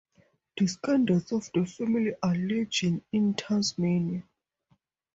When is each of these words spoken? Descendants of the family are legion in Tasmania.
Descendants 0.57 1.31
of 1.31 1.47
the 1.53 1.63
family 1.63 2.15
are 2.23 2.33
legion 2.33 3.03
in 3.11 3.35
Tasmania. 3.35 4.23